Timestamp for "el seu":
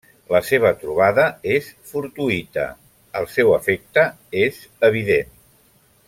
3.21-3.55